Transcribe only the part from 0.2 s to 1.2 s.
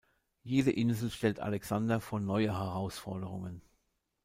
Jede Insel